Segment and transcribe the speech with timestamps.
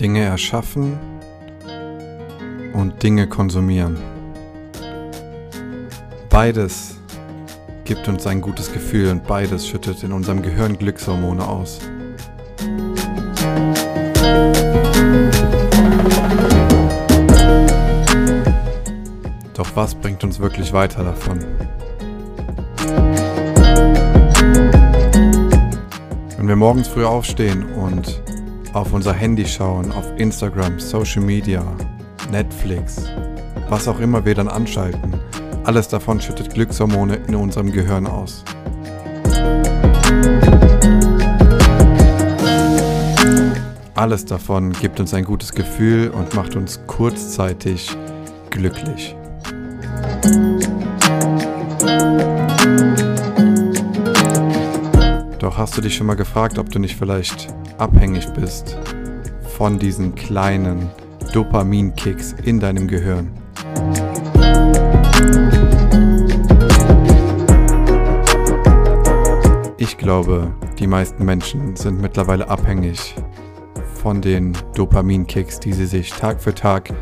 [0.00, 0.98] erschaffen
[2.72, 3.96] und Dinge konsumieren.
[6.28, 6.96] Beides
[7.84, 11.80] gibt uns ein gutes Gefühl und beides schüttet in unserem Gehirn Glückshormone aus.
[19.54, 21.38] Doch was bringt uns wirklich weiter davon?
[26.38, 28.20] Wenn wir morgens früh aufstehen und
[28.72, 31.62] auf unser Handy schauen, auf Instagram, Social Media,
[32.30, 33.04] Netflix,
[33.68, 35.14] was auch immer wir dann anschalten,
[35.64, 38.44] alles davon schüttet Glückshormone in unserem Gehirn aus.
[43.94, 47.94] Alles davon gibt uns ein gutes Gefühl und macht uns kurzzeitig
[48.50, 49.14] glücklich.
[55.38, 58.78] Doch hast du dich schon mal gefragt, ob du nicht vielleicht abhängig bist
[59.56, 60.90] von diesen kleinen
[61.32, 63.30] Dopaminkicks in deinem Gehirn?
[69.78, 73.14] Ich glaube, die meisten Menschen sind mittlerweile abhängig
[73.94, 76.92] von den Dopaminkicks, die sie sich Tag für Tag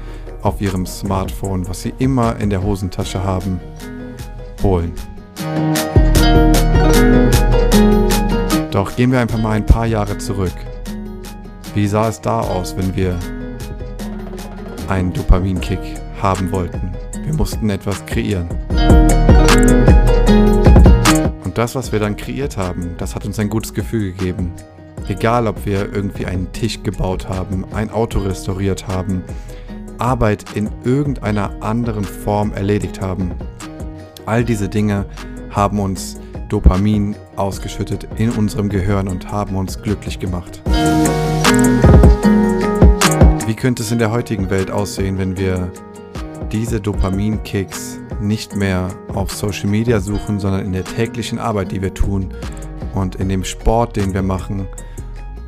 [0.43, 3.61] auf ihrem Smartphone, was sie immer in der Hosentasche haben,
[4.63, 4.93] holen.
[8.81, 10.55] Doch gehen wir einfach mal ein paar Jahre zurück.
[11.75, 13.19] Wie sah es da aus, wenn wir
[14.89, 16.91] einen Dopaminkick haben wollten?
[17.23, 18.49] Wir mussten etwas kreieren.
[21.45, 24.55] Und das, was wir dann kreiert haben, das hat uns ein gutes Gefühl gegeben.
[25.09, 29.23] Egal, ob wir irgendwie einen Tisch gebaut haben, ein Auto restauriert haben,
[29.99, 33.33] Arbeit in irgendeiner anderen Form erledigt haben.
[34.25, 35.05] All diese Dinge
[35.51, 36.17] haben uns
[36.51, 40.61] Dopamin ausgeschüttet in unserem Gehirn und haben uns glücklich gemacht.
[43.47, 45.73] Wie könnte es in der heutigen Welt aussehen, wenn wir
[46.53, 51.95] diese Dopaminkicks nicht mehr auf Social Media suchen, sondern in der täglichen Arbeit, die wir
[51.95, 52.35] tun
[52.95, 54.67] und in dem Sport, den wir machen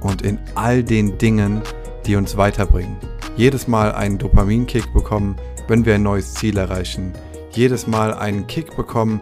[0.00, 1.62] und in all den Dingen,
[2.06, 2.96] die uns weiterbringen.
[3.36, 7.12] Jedes Mal einen Dopaminkick bekommen, wenn wir ein neues Ziel erreichen.
[7.52, 9.20] Jedes Mal einen Kick bekommen,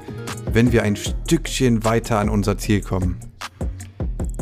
[0.53, 3.21] wenn wir ein Stückchen weiter an unser Ziel kommen.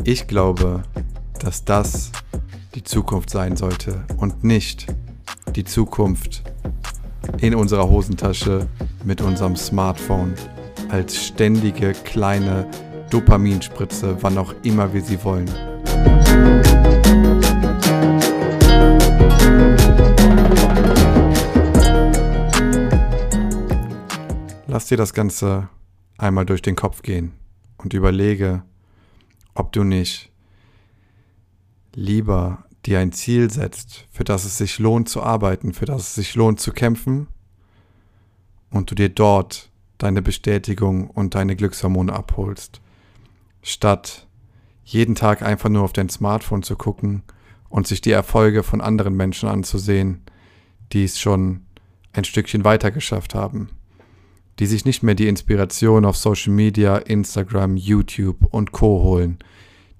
[0.03, 0.81] Ich glaube,
[1.39, 2.11] dass das
[2.73, 4.87] die Zukunft sein sollte und nicht
[5.55, 6.43] die Zukunft
[7.39, 8.67] in unserer Hosentasche
[9.03, 10.33] mit unserem Smartphone
[10.89, 12.65] als ständige kleine
[13.11, 15.49] Dopaminspritze, wann auch immer wir sie wollen.
[24.67, 25.69] Lass dir das Ganze
[26.19, 27.33] einmal durch den Kopf gehen
[27.77, 28.63] und überlege,
[29.55, 30.31] ob du nicht
[31.93, 36.15] lieber dir ein Ziel setzt, für das es sich lohnt zu arbeiten, für das es
[36.15, 37.27] sich lohnt zu kämpfen
[38.69, 42.81] und du dir dort deine Bestätigung und deine Glückshormone abholst,
[43.61, 44.27] statt
[44.83, 47.23] jeden Tag einfach nur auf dein Smartphone zu gucken
[47.69, 50.21] und sich die Erfolge von anderen Menschen anzusehen,
[50.93, 51.65] die es schon
[52.13, 53.69] ein Stückchen weiter geschafft haben,
[54.59, 59.39] die sich nicht mehr die Inspiration auf Social Media, Instagram, YouTube und Co holen,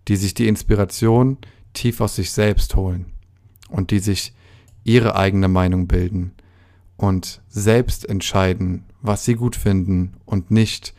[0.08, 1.38] die sich die Inspiration
[1.74, 3.06] tief aus sich selbst holen
[3.70, 4.34] und die sich
[4.84, 6.34] ihre eigene Meinung bilden
[6.98, 10.94] und selbst entscheiden, was sie gut finden und nicht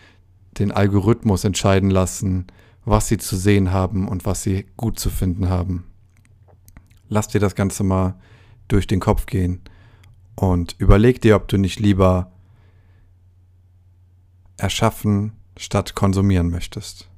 [0.59, 2.47] den Algorithmus entscheiden lassen,
[2.85, 5.85] was sie zu sehen haben und was sie gut zu finden haben.
[7.09, 8.15] Lass dir das Ganze mal
[8.69, 9.61] durch den Kopf gehen
[10.35, 12.33] und überleg dir, ob du nicht lieber
[14.61, 17.10] erschaffen statt konsumieren möchtest.